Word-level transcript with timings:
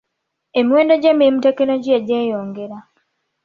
Emiwendo 0.59 0.93
gy'emirimu 1.01 1.35
mu 1.37 1.41
tekinologiya 1.45 1.99
gyeyongera. 2.07 2.77